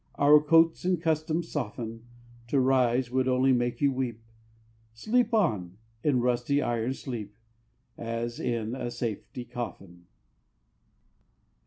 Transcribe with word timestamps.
Our 0.15 0.41
coats 0.41 0.83
and 0.83 0.99
customs 0.99 1.49
soften; 1.51 2.07
To 2.47 2.59
rise 2.59 3.11
would 3.11 3.27
only 3.27 3.53
make 3.53 3.81
you 3.81 3.91
weep 3.93 4.19
Sleep 4.95 5.31
on, 5.31 5.77
in 6.03 6.21
rusty 6.21 6.59
iron 6.59 6.95
sleep, 6.95 7.35
As 7.99 8.39
in 8.39 8.73
a 8.73 8.89
safety 8.89 9.45
coffin! 9.45 10.07